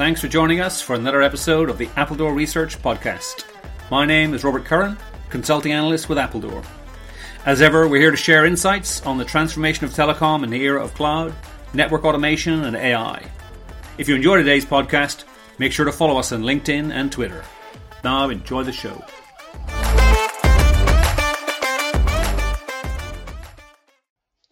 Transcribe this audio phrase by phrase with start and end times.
[0.00, 3.44] Thanks for joining us for another episode of the Appledore Research Podcast.
[3.90, 4.96] My name is Robert Curran,
[5.28, 6.64] consulting analyst with Appledore.
[7.44, 10.82] As ever, we're here to share insights on the transformation of telecom in the era
[10.82, 11.34] of cloud,
[11.74, 13.22] network automation, and AI.
[13.98, 15.24] If you enjoy today's podcast,
[15.58, 17.44] make sure to follow us on LinkedIn and Twitter.
[18.02, 19.04] Now, enjoy the show.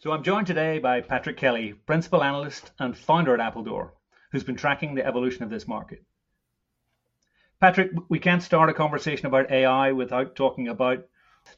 [0.01, 3.93] So, I'm joined today by Patrick Kelly, Principal Analyst and founder at Appledore,
[4.31, 6.03] who's been tracking the evolution of this market.
[7.61, 11.01] Patrick, we can't start a conversation about AI without talking about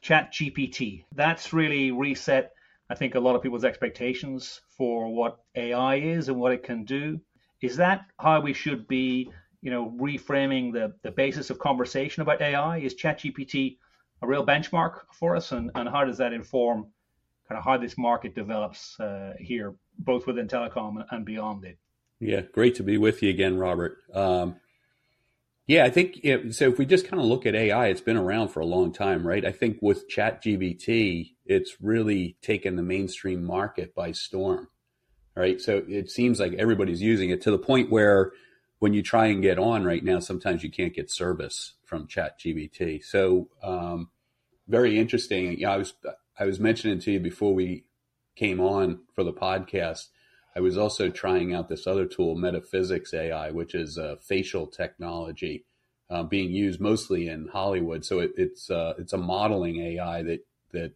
[0.01, 1.03] ChatGPT.
[1.13, 2.53] That's really reset,
[2.89, 6.85] I think, a lot of people's expectations for what AI is and what it can
[6.85, 7.19] do.
[7.61, 9.29] Is that how we should be,
[9.61, 12.77] you know, reframing the, the basis of conversation about AI?
[12.77, 13.77] Is ChatGPT
[14.23, 16.87] a real benchmark for us, and, and how does that inform
[17.47, 21.77] kind of how this market develops uh, here, both within telecom and beyond it?
[22.21, 23.97] Yeah, great to be with you again, Robert.
[24.13, 24.57] Um,
[25.65, 26.69] yeah, I think it, so.
[26.69, 29.25] If we just kind of look at AI, it's been around for a long time,
[29.25, 29.43] right?
[29.43, 34.67] I think with ChatGPT, it's really taken the mainstream market by storm,
[35.35, 35.59] right?
[35.59, 38.33] So it seems like everybody's using it to the point where
[38.79, 43.03] when you try and get on right now, sometimes you can't get service from ChatGPT.
[43.03, 44.09] So um,
[44.67, 45.57] very interesting.
[45.59, 45.93] Yeah, I was
[46.37, 47.85] I was mentioning to you before we
[48.35, 50.07] came on for the podcast
[50.55, 55.65] I was also trying out this other tool, Metaphysics AI, which is a facial technology
[56.09, 58.03] uh, being used mostly in Hollywood.
[58.03, 60.93] So it, it's uh, it's a modeling AI that that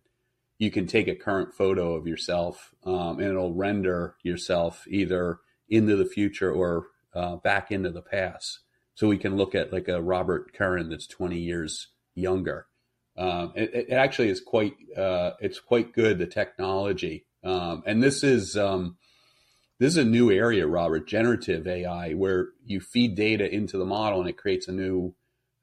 [0.57, 5.39] you can take a current photo of yourself um, and it'll render yourself either
[5.69, 8.59] into the future or uh, back into the past.
[8.93, 12.67] So we can look at like a Robert Curran that's 20 years younger.
[13.17, 18.23] Um, it, it, actually is quite uh, it's quite good the technology, um, and this
[18.23, 18.97] is um,
[19.79, 24.21] this is a new area, Robert, generative AI, where you feed data into the model
[24.21, 25.15] and it creates a new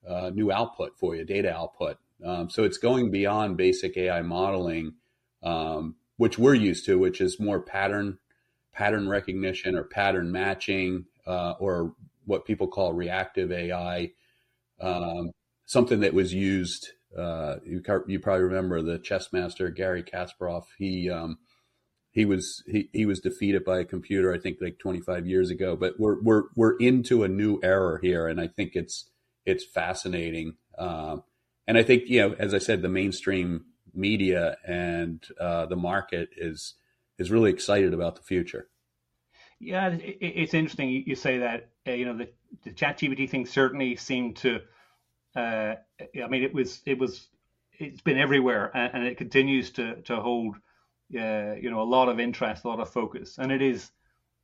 [0.06, 1.97] uh, new output for you, data output.
[2.25, 4.94] Um, so it's going beyond basic AI modeling,
[5.42, 8.19] um, which we're used to, which is more pattern
[8.72, 11.94] pattern recognition or pattern matching, uh, or
[12.25, 14.12] what people call reactive AI.
[14.81, 15.31] Um,
[15.66, 16.91] something that was used.
[17.16, 20.64] Uh, you, you, probably remember the chess master Gary Kasparov.
[20.78, 21.38] He um,
[22.12, 25.75] he was he, he was defeated by a computer i think like 25 years ago.
[25.75, 29.11] But we're we're we're into a new era here and i think it's
[29.45, 30.56] it's fascinating.
[30.78, 31.25] Um,
[31.67, 33.65] and i think you know as i said the mainstream
[33.95, 36.75] media and uh, the market is
[37.19, 38.69] is really excited about the future.
[39.59, 42.29] Yeah it, it's interesting you say that uh, you know the,
[42.65, 44.61] the chat gpt thing certainly seemed to
[45.34, 47.29] uh, i mean it was it was
[47.79, 50.56] it's been everywhere and, and it continues to to hold
[51.17, 53.91] uh, you know, a lot of interest, a lot of focus, and it is,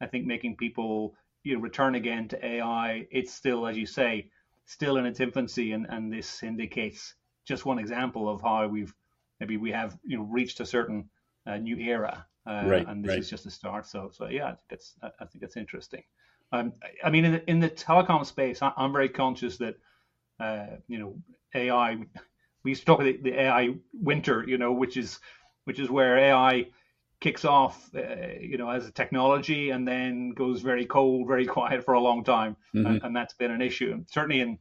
[0.00, 1.14] I think, making people
[1.44, 3.06] you know return again to AI.
[3.10, 4.30] It's still, as you say,
[4.66, 7.14] still in its infancy, and and this indicates
[7.46, 8.94] just one example of how we've
[9.40, 11.08] maybe we have you know reached a certain
[11.46, 13.18] uh, new era, uh, right, and this right.
[13.18, 13.86] is just a start.
[13.86, 16.02] So so yeah, I think it's I think it's interesting.
[16.50, 16.72] Um,
[17.04, 19.76] I mean, in the, in the telecom space, I, am very conscious that
[20.40, 21.16] uh, you know
[21.54, 21.98] AI.
[22.64, 25.20] We used to talk about the, the AI winter, you know, which is
[25.68, 26.66] which is where AI
[27.20, 28.00] kicks off, uh,
[28.40, 32.24] you know, as a technology and then goes very cold, very quiet for a long
[32.24, 32.86] time, mm-hmm.
[32.86, 34.02] and, and, that's been an issue.
[34.06, 34.58] Certainly in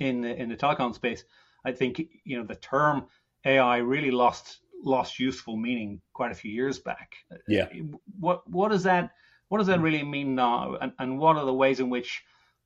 [0.00, 1.22] in the, in the telecom space,
[1.64, 3.06] I think you know the term
[3.44, 7.14] AI really lost lost useful meaning quite a few years back.
[7.46, 7.68] Yeah.
[8.18, 9.12] What what does that
[9.50, 12.24] what does that really mean now, and, and what are the ways in which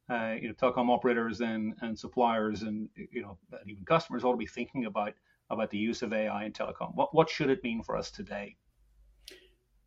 [0.09, 3.37] uh, you know telecom operators and and suppliers and you know
[3.67, 5.13] even customers ought to be thinking about
[5.51, 6.95] about the use of AI in telecom?
[6.95, 8.57] What what should it mean for us today?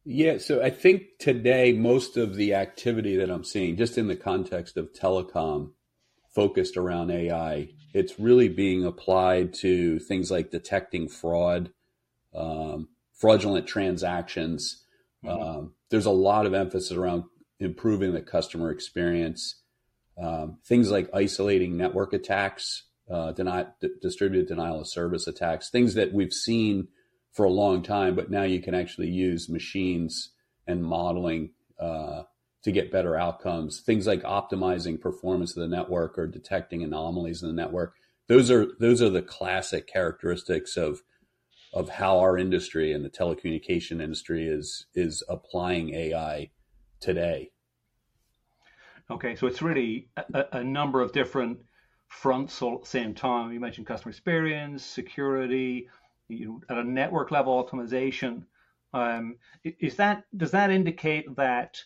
[0.04, 4.16] Yeah, so I think today most of the activity that I'm seeing, just in the
[4.16, 5.74] context of telecom,
[6.34, 11.72] focused around AI, it's really being applied to things like detecting fraud,
[12.34, 14.86] um, fraudulent transactions.
[15.24, 15.42] Mm-hmm.
[15.42, 17.26] Um, there's a lot of emphasis around
[17.60, 19.62] improving the customer experience.
[20.22, 25.96] Um, things like isolating network attacks uh, deny, d- distributed denial of service attacks, things
[25.96, 26.88] that we've seen
[27.34, 30.32] for a long time, but now you can actually use machines
[30.68, 32.24] and modeling uh,
[32.64, 33.82] to get better outcomes.
[33.82, 37.96] Things like optimizing performance of the network or detecting anomalies in the network.
[38.28, 41.02] Those are those are the classic characteristics of
[41.74, 46.52] of how our industry and the telecommunication industry is is applying AI
[47.00, 47.52] today.
[49.10, 51.60] Okay, so it's really a, a number of different
[52.12, 53.54] fronts all at the same time.
[53.54, 55.88] You mentioned customer experience, security,
[56.28, 58.44] you know, at a network level optimization.
[58.94, 61.82] Um, is that does that indicate that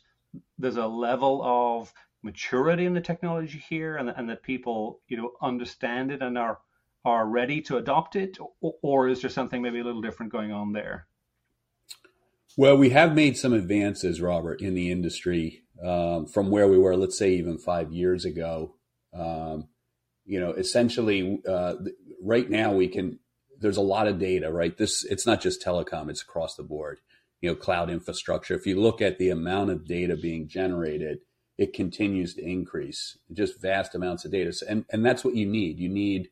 [0.58, 1.94] there's a level of
[2.24, 6.60] maturity in the technology here, and and that people you know understand it and are
[7.06, 10.52] are ready to adopt it, or, or is there something maybe a little different going
[10.52, 11.06] on there?
[12.58, 16.98] Well, we have made some advances, Robert, in the industry um, from where we were,
[16.98, 18.76] let's say, even five years ago.
[19.14, 19.68] Um,
[20.26, 21.76] you know, essentially, uh,
[22.22, 23.20] right now we can.
[23.60, 24.76] There's a lot of data, right?
[24.78, 27.00] This it's not just telecom; it's across the board.
[27.42, 28.56] You know, cloud infrastructure.
[28.56, 31.20] If you look at the amount of data being generated,
[31.58, 33.18] it continues to increase.
[33.32, 35.80] Just vast amounts of data, and and that's what you need.
[35.80, 36.30] You need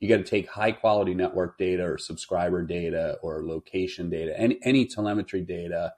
[0.00, 4.58] you got to take high quality network data or subscriber data or location data, any
[4.62, 5.94] any telemetry data,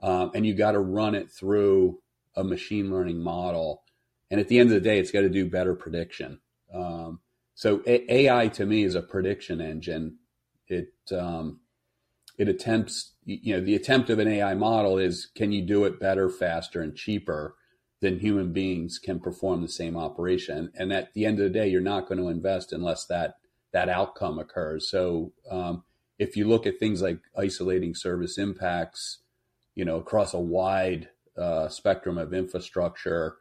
[0.00, 2.00] um, and you got to run it through
[2.34, 3.82] a machine learning model.
[4.30, 6.40] And at the end of the day, it's got to do better prediction.
[6.74, 7.20] Um,
[7.54, 10.18] so a- AI to me is a prediction engine.
[10.68, 11.60] It um,
[12.38, 16.00] it attempts, you know, the attempt of an AI model is can you do it
[16.00, 17.54] better, faster, and cheaper
[18.00, 20.72] than human beings can perform the same operation?
[20.76, 23.36] And at the end of the day, you're not going to invest unless that
[23.72, 24.90] that outcome occurs.
[24.90, 25.84] So um,
[26.18, 29.20] if you look at things like isolating service impacts,
[29.74, 31.08] you know, across a wide
[31.38, 33.36] uh, spectrum of infrastructure,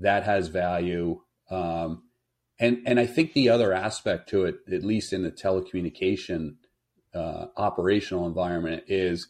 [0.00, 1.20] that has value.
[1.50, 2.04] Um,
[2.58, 6.56] and and I think the other aspect to it, at least in the telecommunication
[7.14, 9.28] uh, operational environment, is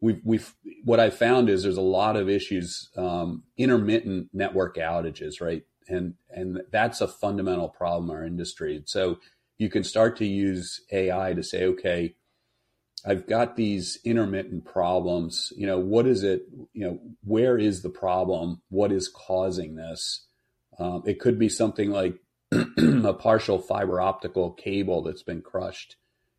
[0.00, 0.54] we've we've
[0.84, 5.62] what I found is there's a lot of issues, um, intermittent network outages, right?
[5.88, 8.82] And and that's a fundamental problem in our industry.
[8.86, 9.18] So
[9.58, 12.14] you can start to use AI to say, okay,
[13.04, 15.52] I've got these intermittent problems.
[15.56, 16.42] You know, what is it?
[16.72, 18.62] You know, where is the problem?
[18.68, 20.26] What is causing this?
[20.78, 22.20] Um, it could be something like
[22.52, 25.96] a partial fiber optical cable that's been crushed,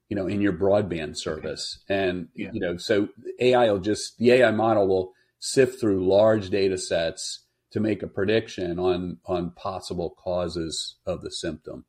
[0.09, 1.79] you know, in your broadband service.
[1.87, 2.49] And, yeah.
[2.53, 3.09] you know, so
[3.39, 8.07] AI will just, the AI model will sift through large data sets to make a
[8.07, 11.85] prediction on, on possible causes of the symptom.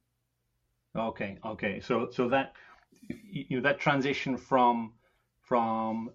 [0.97, 1.81] Okay, okay.
[1.81, 2.53] So so that
[3.09, 4.95] you know that transition from
[5.43, 6.11] from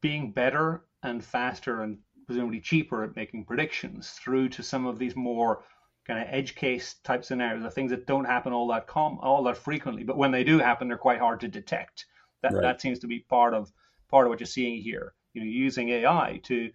[0.00, 5.16] being better and faster and presumably cheaper at making predictions through to some of these
[5.16, 5.64] more
[6.06, 9.42] kind of edge case type scenarios, the things that don't happen all that com all
[9.44, 12.06] that frequently, but when they do happen, they're quite hard to detect.
[12.42, 12.62] That right.
[12.62, 13.72] that seems to be part of
[14.10, 15.14] part of what you're seeing here.
[15.34, 16.70] You know, using AI to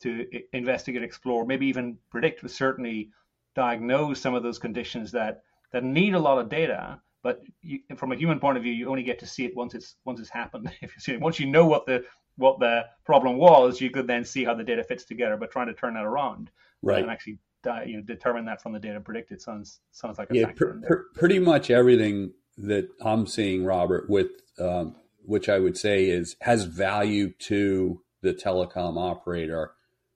[0.00, 3.10] to investigate, explore, maybe even predict, but certainly
[3.54, 5.42] diagnose some of those conditions that
[5.72, 8.88] that need a lot of data, but you, from a human point of view, you
[8.88, 10.70] only get to see it once it's once it's happened.
[10.82, 12.04] If you see it, once you know what the
[12.36, 15.36] what the problem was, you could then see how the data fits together.
[15.36, 16.50] But trying to turn that around,
[16.82, 17.38] right, and actually
[17.86, 21.02] you know determine that from the data predicted sounds sounds like a yeah, pr- pr-
[21.14, 24.28] pretty much everything that I'm seeing, Robert, with
[24.58, 29.72] um, which I would say is has value to the telecom operator,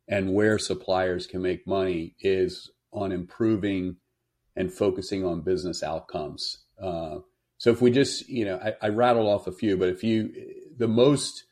[0.08, 3.96] and where suppliers can make money is on improving
[4.56, 6.64] and focusing on business outcomes.
[6.80, 7.18] Uh,
[7.58, 10.32] so if we just, you know, I, I rattled off a few, but if you,
[10.76, 11.44] the most,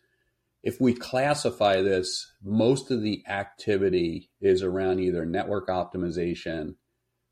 [0.65, 6.75] if we classify this, most of the activity is around either network optimization.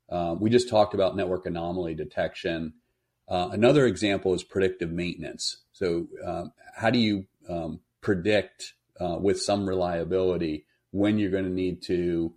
[0.09, 2.73] Uh, we just talked about network anomaly detection.
[3.27, 5.63] Uh, another example is predictive maintenance.
[5.71, 11.49] So, um, how do you um, predict uh, with some reliability when you're going to
[11.49, 12.33] need to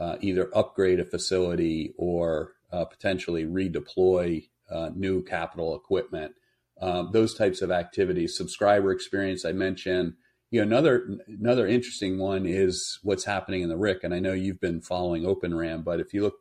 [0.00, 6.32] uh, either upgrade a facility or uh, potentially redeploy uh, new capital equipment.
[6.80, 10.14] Um, those types of activities, subscriber experience, I mentioned.
[10.50, 14.32] You know, another another interesting one is what's happening in the RIC, and I know
[14.32, 16.40] you've been following Open RAN, but if you look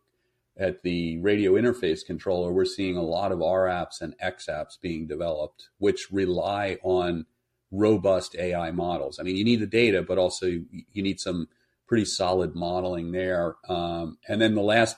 [0.57, 4.79] at the radio interface controller, we're seeing a lot of R apps and X apps
[4.79, 7.25] being developed, which rely on
[7.71, 9.19] robust AI models.
[9.19, 11.49] I mean, you need the data, but also you need some
[11.85, 13.55] pretty solid modeling there.
[13.67, 14.97] Um, and then the last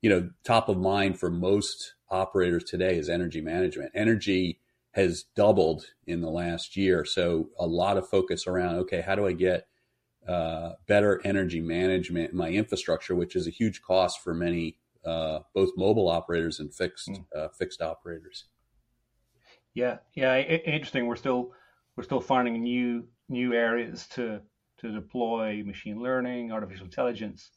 [0.00, 3.92] you know, top of mind for most operators today is energy management.
[3.94, 4.58] Energy
[4.92, 7.04] has doubled in the last year.
[7.04, 9.66] So a lot of focus around, okay, how do I get
[10.26, 15.40] uh, better energy management in my infrastructure, which is a huge cost for many, uh,
[15.54, 17.24] both mobile operators and fixed mm.
[17.34, 18.44] uh, fixed operators.
[19.72, 21.06] Yeah, yeah, interesting.
[21.06, 21.52] We're still
[21.96, 24.40] we're still finding new new areas to
[24.78, 27.50] to deploy machine learning, artificial intelligence,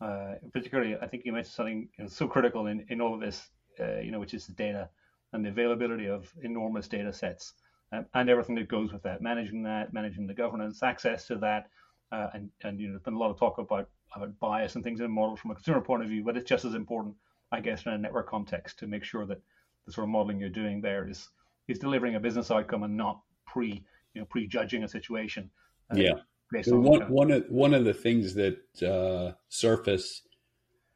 [0.00, 3.20] uh, particularly, I think you mentioned something you know, so critical in, in all of
[3.20, 4.88] this, uh, you know, which is the data
[5.32, 7.54] and the availability of enormous data sets
[7.92, 11.68] um, and everything that goes with that, managing that, managing the governance, access to that,
[12.12, 14.84] uh, and and you know, there's been a lot of talk about about bias and
[14.84, 17.14] things in models from a consumer point of view, but it's just as important,
[17.52, 19.40] I guess, in a network context to make sure that
[19.86, 21.28] the sort of modeling you're doing there is
[21.68, 23.84] is delivering a business outcome and not pre
[24.14, 25.50] you know prejudging a situation.
[25.92, 26.12] Uh, yeah.
[26.52, 30.22] Based on one, one of one of the things that uh, Surface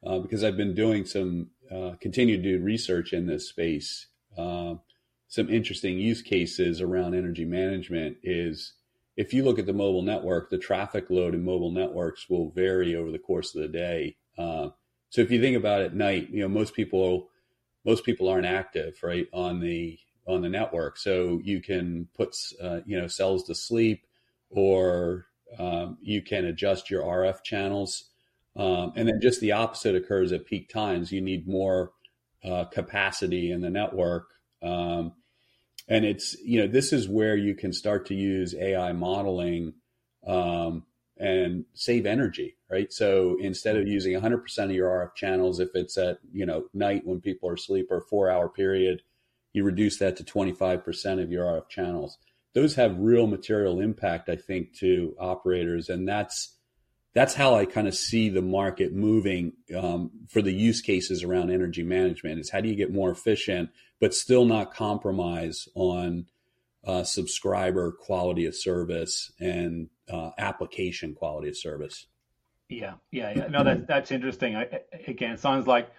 [0.05, 4.09] uh, because I've been doing some uh, continue to do research in this space.
[4.37, 4.75] Uh,
[5.29, 8.75] some interesting use cases around energy management is
[9.17, 12.95] if you look at the mobile network, the traffic load in mobile networks will vary
[12.95, 14.17] over the course of the day.
[14.37, 14.71] Uh,
[15.11, 17.29] so if you think about it at night, you know most people
[17.85, 22.81] most people aren't active right on the on the network, so you can put uh,
[22.87, 24.07] you know cells to sleep,
[24.51, 25.27] or
[25.59, 28.11] um, you can adjust your RF channels
[28.57, 31.11] um, and then just the opposite occurs at peak times.
[31.11, 31.93] You need more
[32.45, 34.29] uh, capacity in the network.
[34.63, 35.13] Um,
[35.89, 39.75] and it's, you know, this is where you can start to use AI modeling
[40.27, 40.85] um,
[41.19, 42.93] and save energy, right?
[42.93, 47.03] So instead of using 100% of your RF channels, if it's at, you know, night
[47.05, 49.03] when people are asleep or four hour period,
[49.53, 52.19] you reduce that to 25% of your RF channels.
[52.55, 55.89] Those have real material impact, I think, to operators.
[55.89, 56.57] And that's,
[57.15, 61.51] that's how I kind of see the market moving um, for the use cases around
[61.51, 62.41] energy management.
[62.41, 66.27] Is how do you get more efficient, but still not compromise on
[66.87, 72.07] uh, subscriber quality of service and uh, application quality of service.
[72.69, 73.47] Yeah, yeah, yeah.
[73.49, 74.57] No, that that's interesting.
[74.57, 75.91] I, again, sounds like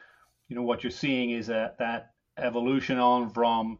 [0.47, 3.79] you know what you're seeing is a, that evolution on from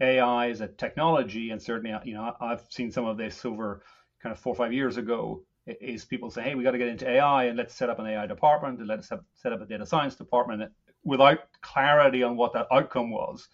[0.00, 3.82] AI as a technology, and certainly you know I've seen some of this over
[4.22, 6.88] kind of four or five years ago is people say, hey, we got to get
[6.88, 9.66] into AI and let's set up an AI department and let's have, set up a
[9.66, 10.70] data science department
[11.04, 13.48] without clarity on what that outcome was.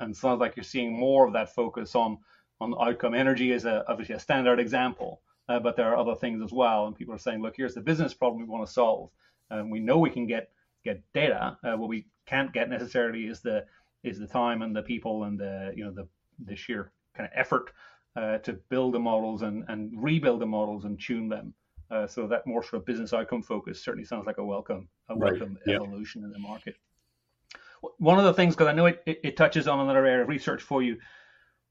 [0.00, 2.18] And sounds like you're seeing more of that focus on
[2.60, 3.14] on outcome.
[3.14, 6.86] Energy is a, obviously a standard example, uh, but there are other things as well.
[6.86, 9.10] And people are saying, look, here's the business problem we want to solve.
[9.50, 10.50] And we know we can get
[10.84, 11.58] get data.
[11.64, 13.64] Uh, what we can't get necessarily is the
[14.02, 16.06] is the time and the people and the you know the
[16.46, 17.72] the sheer kind of effort
[18.16, 21.54] uh, to build the models and, and rebuild the models and tune them.
[21.90, 25.16] Uh, so that more sort of business outcome focus certainly sounds like a welcome a
[25.16, 25.76] welcome right.
[25.76, 26.74] evolution in the market.
[27.98, 30.28] One of the things, because I know it, it, it, touches on another area of
[30.28, 30.96] research for you,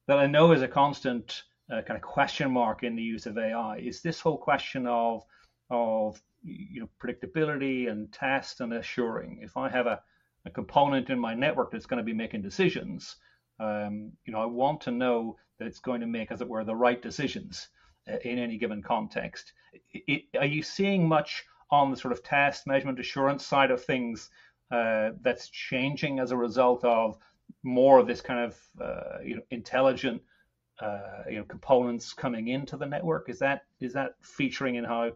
[0.07, 3.37] that I know is a constant uh, kind of question mark in the use of
[3.37, 5.23] AI is this whole question of
[5.69, 9.39] of you know predictability and test and assuring.
[9.41, 10.01] If I have a,
[10.45, 13.15] a component in my network that's going to be making decisions,
[13.59, 16.65] um, you know, I want to know that it's going to make, as it were,
[16.65, 17.69] the right decisions
[18.11, 19.53] uh, in any given context.
[19.93, 24.29] It, are you seeing much on the sort of test, measurement, assurance side of things
[24.71, 27.17] uh, that's changing as a result of
[27.63, 30.21] more of this kind of uh, you know intelligent
[30.81, 33.29] uh, you know components coming into the network?
[33.29, 35.11] Is that is that featuring in how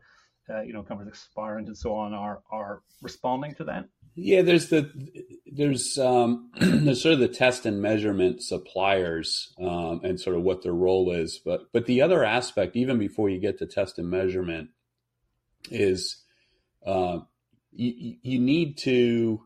[0.49, 3.85] uh, you know companies like Spirent and so on are are responding to that?
[4.19, 4.91] Yeah, there's the
[5.45, 10.63] there's um, there's sort of the test and measurement suppliers um, and sort of what
[10.63, 14.09] their role is, but but the other aspect, even before you get to test and
[14.09, 14.69] measurement,
[15.69, 16.23] is
[16.83, 17.19] uh,
[17.71, 19.43] you, you need to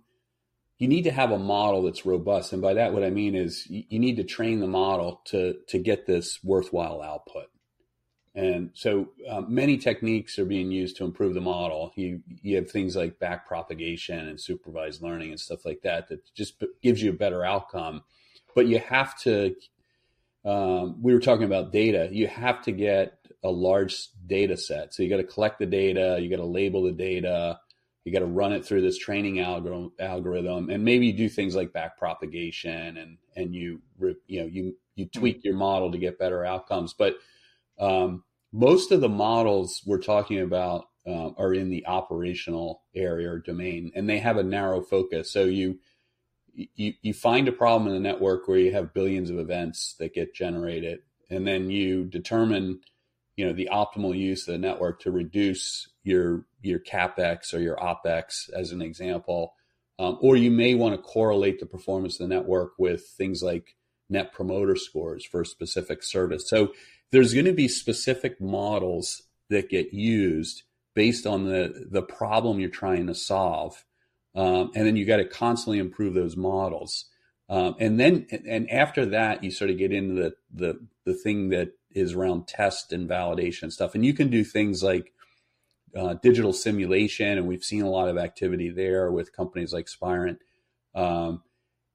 [0.78, 3.68] you need to have a model that's robust, and by that what I mean is
[3.70, 7.48] you, you need to train the model to to get this worthwhile output.
[8.34, 11.92] And so uh, many techniques are being used to improve the model.
[11.96, 16.34] You you have things like back propagation and supervised learning and stuff like that that
[16.34, 18.04] just gives you a better outcome.
[18.56, 19.56] But you have to.
[20.44, 22.10] Um, we were talking about data.
[22.12, 24.94] You have to get a large data set.
[24.94, 26.18] So you got to collect the data.
[26.20, 27.60] You got to label the data.
[28.06, 31.56] You got to run it through this training algorithm, algorithm, and maybe you do things
[31.56, 33.82] like back propagation and and you
[34.28, 37.16] you know you you tweak your model to get better outcomes, but
[37.82, 38.24] um,
[38.54, 43.92] most of the models we're talking about uh, are in the operational area or domain,
[43.96, 45.32] and they have a narrow focus.
[45.32, 45.80] So you
[46.54, 50.14] you you find a problem in the network where you have billions of events that
[50.14, 52.82] get generated, and then you determine
[53.36, 57.78] you know the optimal use of the network to reduce your your capex or your
[57.78, 59.54] opex, as an example.
[59.98, 63.76] Um, or you may want to correlate the performance of the network with things like
[64.10, 66.50] net promoter scores for a specific service.
[66.50, 66.74] So
[67.12, 70.64] there's going to be specific models that get used
[70.96, 73.84] based on the the problem you're trying to solve,
[74.36, 77.06] um, and then you got to constantly improve those models.
[77.50, 81.50] Um, and then and after that, you sort of get into the the the thing
[81.50, 85.14] that is around test and validation stuff, and you can do things like
[85.96, 90.38] uh, digital simulation, and we've seen a lot of activity there with companies like Spirent.
[90.96, 91.44] Um,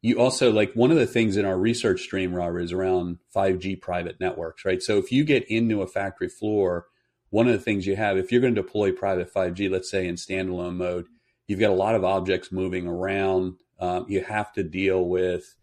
[0.06, 3.80] you also like one of the things in our research stream, Robert, is around 5G
[3.80, 4.80] private networks, right?
[4.80, 6.86] So if you get into a factory floor,
[7.30, 10.06] one of the things you have, if you're going to deploy private 5G, let's say
[10.06, 11.06] in standalone mode,
[11.48, 13.56] you've got a lot of objects moving around.
[13.80, 15.56] Um, you have to deal with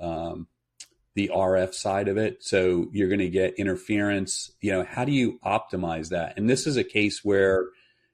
[0.00, 0.46] um,
[1.14, 2.42] the RF side of it.
[2.42, 4.52] So you're going to get interference.
[4.62, 6.38] You know, how do you optimize that?
[6.38, 7.66] And this is a case where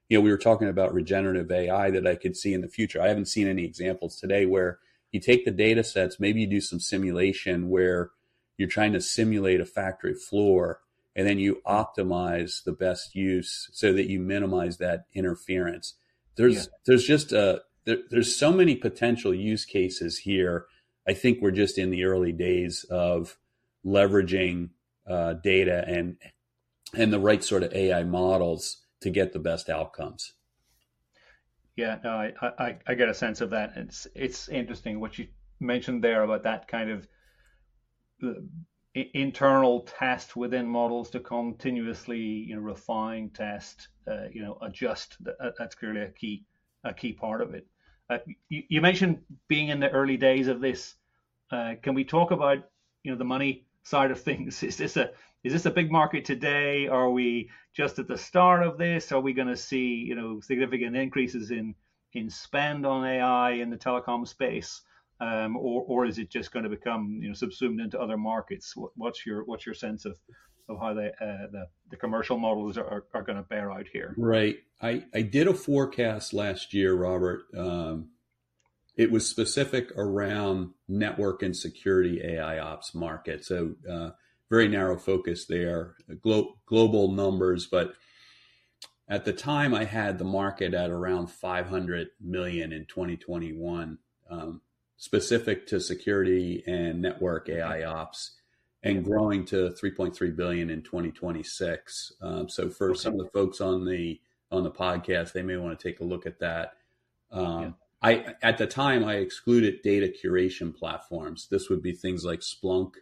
[0.09, 3.01] you know, we were talking about regenerative AI that I could see in the future.
[3.01, 4.81] I haven't seen any examples today where
[5.13, 8.11] you take the data sets, maybe you do some simulation where
[8.57, 10.81] you're trying to simulate a factory floor
[11.17, 15.95] and then you optimize the best use so that you minimize that interference.
[16.37, 16.73] There's yeah.
[16.87, 20.67] there's just a there, there's so many potential use cases here.
[21.09, 23.37] I think we're just in the early days of
[23.85, 24.71] leveraging
[25.09, 26.19] uh, data and
[26.95, 30.35] and the right sort of AI models to get the best outcomes.
[31.79, 33.75] Yeah, no, I, I, I get a sense of that.
[33.77, 35.29] It's it's interesting what you
[35.61, 37.09] mentioned there about that kind of
[38.21, 38.33] uh,
[39.15, 45.23] internal test within models to continuously you know refine, test, uh, you know adjust.
[45.23, 46.45] That, that's clearly a key
[46.83, 47.65] a key part of it.
[48.11, 48.19] Uh,
[48.49, 50.97] you, you, mentioned being in the early days of this.
[51.53, 52.59] Uh, can we talk about
[53.05, 54.61] you know the money side of things?
[54.65, 55.13] Is this a
[55.45, 56.89] is this a big market today?
[56.89, 59.13] Are we just at the start of this?
[59.13, 61.75] Are we going to see you know significant increases in
[62.15, 64.83] in spend on AI in the telecom space?
[65.21, 68.75] Um, or, or is it just going to become you know subsumed into other markets?
[68.95, 70.19] What's your what's your sense of
[70.69, 74.15] of how the uh, the, the commercial models are, are going to bear out here?
[74.17, 74.59] Right.
[74.81, 77.43] I, I did a forecast last year, Robert.
[77.57, 78.11] Um,
[78.97, 83.45] it was specific around network and security AI ops market.
[83.45, 84.11] So uh,
[84.51, 87.95] very narrow focus there, Glo- global numbers, but
[89.09, 93.99] at the time I had the market at around 500 million in 2021,
[94.31, 94.61] um,
[94.97, 98.37] specific to security and network AI ops,
[98.83, 102.13] and growing to 3.3 billion in 2026.
[102.23, 102.99] Um, so for okay.
[102.99, 106.05] some of the folks on the on the podcast, they may want to take a
[106.05, 106.75] look at that.
[107.31, 107.71] Um, yeah.
[108.01, 111.49] I at the time I excluded data curation platforms.
[111.51, 112.93] This would be things like Splunk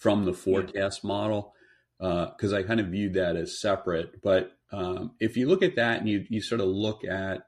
[0.00, 1.08] from the forecast yeah.
[1.08, 1.54] model
[1.98, 4.22] because uh, I kind of viewed that as separate.
[4.22, 7.46] But um, if you look at that and you you sort of look at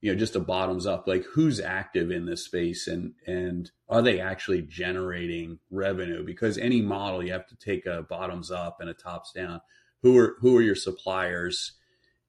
[0.00, 4.02] you know just a bottoms up like who's active in this space and and are
[4.02, 8.88] they actually generating revenue because any model you have to take a bottoms up and
[8.88, 9.60] a tops down
[10.02, 11.72] who are who are your suppliers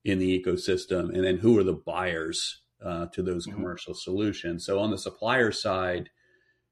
[0.03, 3.57] in the ecosystem and then who are the buyers uh, to those mm-hmm.
[3.57, 4.65] commercial solutions.
[4.65, 6.09] So on the supplier side,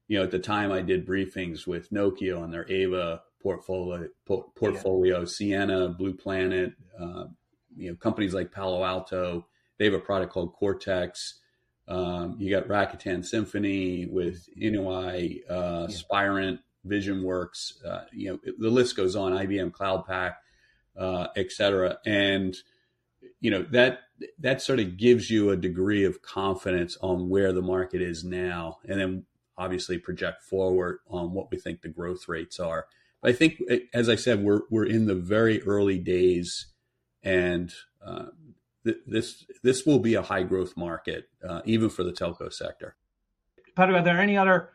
[0.08, 5.20] you know, at the time I did briefings with Nokia on their Ava portfolio, portfolio,
[5.20, 5.24] yeah.
[5.24, 7.24] Ciena, Blue Planet, uh,
[7.76, 9.46] you know, companies like Palo Alto.
[9.78, 11.40] They have a product called Cortex.
[11.86, 15.96] Um, you got Rakuten Symphony with Inouye, uh, yeah.
[15.96, 17.84] Spirent, VisionWorks.
[17.84, 19.32] Uh, you know, the list goes on.
[19.32, 20.38] IBM Cloud Pak,
[20.96, 21.98] uh, et cetera.
[22.04, 22.56] And
[23.40, 24.00] you know that
[24.38, 28.78] that sort of gives you a degree of confidence on where the market is now,
[28.88, 29.24] and then
[29.58, 32.86] obviously project forward on what we think the growth rates are.
[33.20, 33.60] But I think,
[33.92, 36.66] as I said, we're we're in the very early days,
[37.22, 37.72] and
[38.04, 38.26] uh,
[38.84, 42.96] th- this this will be a high growth market, uh, even for the telco sector.
[43.74, 44.70] Patrick, are there any other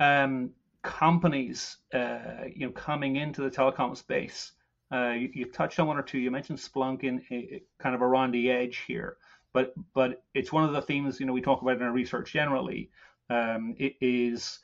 [0.00, 0.50] um,
[0.82, 4.52] companies, uh, you know, coming into the telecom space
[4.92, 6.18] uh, you, you, touched on one or two.
[6.18, 9.16] You mentioned Splunk in, in, kind of around the edge here,
[9.54, 12.32] but but it's one of the themes you know we talk about in our research
[12.32, 12.90] generally.
[13.32, 14.58] Um, it is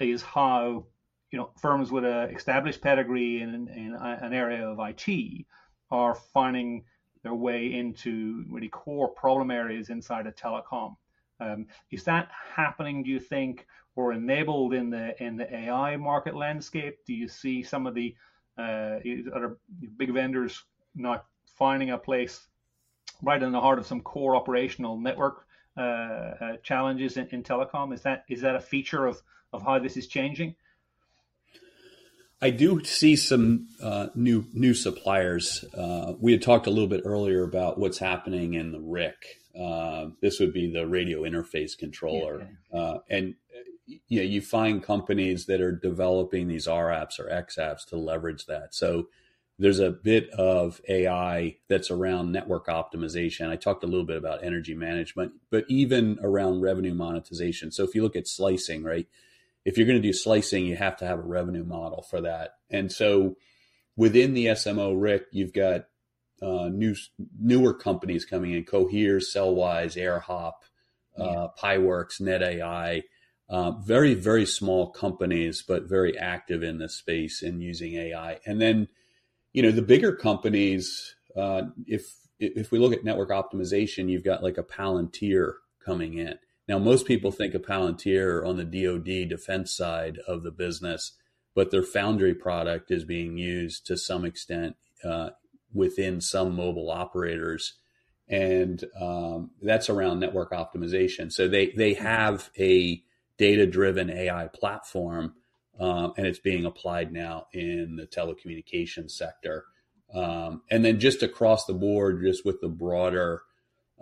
[0.00, 0.86] is how
[1.30, 5.46] you know firms with an established pedigree in, in an area of IT
[5.90, 6.84] are finding
[7.22, 10.96] their way into really core problem areas inside of telecom.
[11.40, 13.02] Um, is that happening?
[13.02, 16.98] Do you think, or enabled in the in the AI market landscape?
[17.06, 18.14] Do you see some of the
[18.58, 18.98] uh,
[19.34, 19.58] other
[19.96, 22.48] big vendors not finding a place
[23.22, 25.47] right in the heart of some core operational network
[26.62, 27.94] challenges in, in, telecom.
[27.94, 30.54] Is that is that a feature of of how this is changing?
[32.40, 35.64] I do see some uh, new new suppliers.
[35.74, 39.40] Uh, we had talked a little bit earlier about what's happening in the RIC.
[39.58, 43.00] Uh, this would be the radio interface controller, yeah, okay.
[43.10, 43.34] and
[44.06, 47.96] you know, you find companies that are developing these R apps or X apps to
[47.96, 48.74] leverage that.
[48.74, 49.08] So
[49.58, 53.48] there's a bit of AI that's around network optimization.
[53.48, 57.72] I talked a little bit about energy management, but even around revenue monetization.
[57.72, 59.06] So if you look at slicing, right?
[59.64, 62.52] If you're going to do slicing, you have to have a revenue model for that.
[62.70, 63.36] And so
[63.96, 65.86] within the SMO RIC, you've got
[66.40, 66.94] uh, new
[67.38, 70.52] newer companies coming in: Cohere, Cellwize, AirHop,
[71.18, 71.46] uh, yeah.
[71.60, 71.78] P.I.
[71.78, 73.02] Works, NetAI
[73.48, 78.38] uh, very, very small companies, but very active in this space and using AI.
[78.44, 78.88] And then,
[79.58, 84.40] you know, the bigger companies, uh, if if we look at network optimization, you've got
[84.40, 86.38] like a Palantir coming in.
[86.68, 91.10] Now, most people think of Palantir on the DoD defense side of the business,
[91.56, 95.30] but their Foundry product is being used to some extent uh,
[95.74, 97.80] within some mobile operators
[98.28, 101.32] and um, that's around network optimization.
[101.32, 103.02] So they they have a
[103.38, 105.34] data driven AI platform,
[105.78, 109.64] um, and it's being applied now in the telecommunications sector.
[110.12, 113.42] Um, and then just across the board, just with the broader,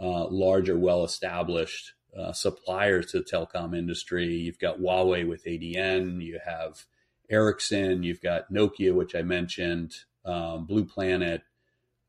[0.00, 6.22] uh, larger, well established uh, suppliers to the telecom industry, you've got Huawei with ADN,
[6.22, 6.84] you have
[7.28, 11.42] Ericsson, you've got Nokia, which I mentioned, um, Blue Planet.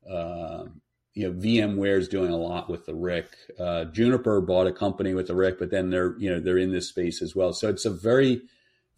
[0.08, 0.66] Uh,
[1.14, 3.28] you know, VMware is doing a lot with the RIC.
[3.58, 6.72] Uh, Juniper bought a company with the RIC, but then they're you know they're in
[6.72, 7.52] this space as well.
[7.52, 8.42] So it's a very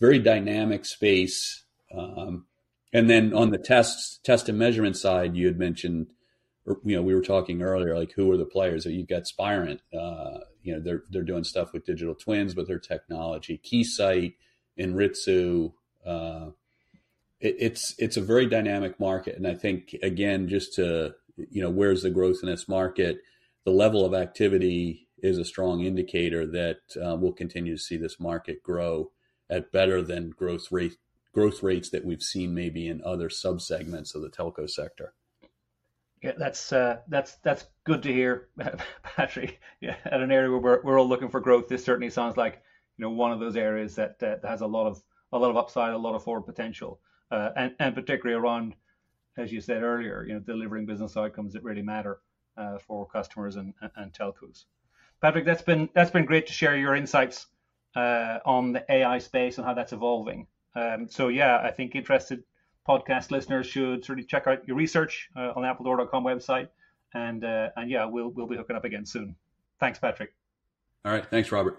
[0.00, 1.64] very dynamic space.
[1.96, 2.46] Um,
[2.92, 6.08] and then on the test test and measurement side, you had mentioned,
[6.66, 8.84] you know, we were talking earlier, like who are the players?
[8.84, 9.80] That you've got Spirent.
[9.96, 13.60] Uh, you know, they're they're doing stuff with digital twins with their technology.
[13.62, 14.34] Keysight,
[14.78, 15.72] Anritsu.
[16.04, 16.50] Uh,
[17.40, 21.70] it, it's it's a very dynamic market, and I think again, just to you know,
[21.70, 23.18] where's the growth in this market?
[23.64, 28.18] The level of activity is a strong indicator that uh, we'll continue to see this
[28.18, 29.10] market grow
[29.50, 30.96] at better than growth rate
[31.32, 35.14] growth rates that we've seen maybe in other subsegments of the telco sector.
[36.22, 38.48] Yeah, that's uh, that's that's good to hear,
[39.02, 39.60] Patrick.
[39.80, 42.62] Yeah, at an area where we're, we're all looking for growth, this certainly sounds like
[42.98, 45.94] you know one of those areas that, has a lot of a lot of upside,
[45.94, 48.74] a lot of forward potential, uh, and and particularly around,
[49.38, 52.20] as you said earlier, you know, delivering business outcomes that really matter
[52.58, 54.64] uh, for customers and, and telcos.
[55.22, 57.46] Patrick, that's been that's been great to share your insights
[57.94, 60.46] uh, on the AI space and how that's evolving.
[60.74, 62.42] Um, so yeah, I think interested
[62.88, 66.68] podcast listeners should sort of check out your research uh, on the appledore.com website,
[67.14, 69.36] and uh, and yeah, we'll we'll be hooking up again soon.
[69.78, 70.32] Thanks, Patrick.
[71.04, 71.78] All right, thanks, Robert.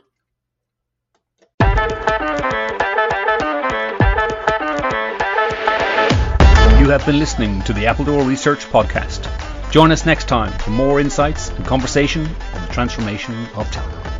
[6.80, 9.30] You have been listening to the Appledore Research Podcast.
[9.72, 14.11] Join us next time for more insights and conversation on the transformation of telecom.